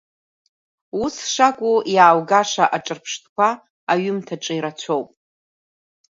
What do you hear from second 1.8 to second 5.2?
иааугаша аҿырԥштәқәа аҩымҭаҿы ирацәоуп.